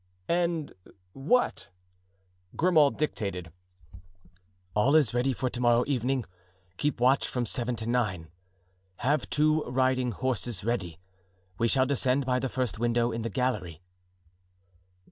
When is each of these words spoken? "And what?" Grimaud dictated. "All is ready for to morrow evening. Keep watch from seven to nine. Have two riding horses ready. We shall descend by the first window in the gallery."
"And 0.29 0.73
what?" 1.13 1.69
Grimaud 2.55 2.97
dictated. 2.97 3.51
"All 4.73 4.95
is 4.95 5.13
ready 5.13 5.31
for 5.31 5.47
to 5.51 5.61
morrow 5.61 5.83
evening. 5.85 6.25
Keep 6.77 6.99
watch 6.99 7.27
from 7.27 7.45
seven 7.45 7.75
to 7.75 7.85
nine. 7.87 8.29
Have 9.05 9.29
two 9.29 9.61
riding 9.65 10.09
horses 10.11 10.63
ready. 10.63 10.97
We 11.59 11.67
shall 11.67 11.85
descend 11.85 12.25
by 12.25 12.39
the 12.39 12.49
first 12.49 12.79
window 12.79 13.11
in 13.11 13.21
the 13.21 13.29
gallery." 13.29 13.83